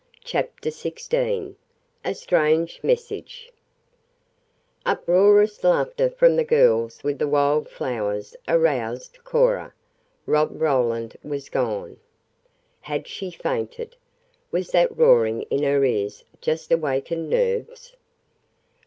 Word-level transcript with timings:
CHAPTER 0.23 0.71
XVI 0.71 1.53
A 2.03 2.15
STRANGE 2.15 2.79
MESSAGE 2.81 3.51
Uproarious 4.83 5.63
laughter 5.63 6.09
from 6.09 6.35
the 6.35 6.43
girls 6.43 7.03
with 7.03 7.19
the 7.19 7.27
wild 7.27 7.69
flowers 7.69 8.35
aroused 8.47 9.19
Cora. 9.23 9.75
Rob 10.25 10.59
Roland 10.59 11.17
was 11.23 11.49
gone. 11.49 11.97
Had 12.79 13.07
she 13.07 13.29
fainted? 13.29 13.95
Was 14.49 14.71
that 14.71 14.97
roaring 14.97 15.43
in 15.51 15.61
her 15.61 15.83
ears 15.85 16.23
just 16.41 16.71
awakened 16.71 17.29
nerves? 17.29 17.95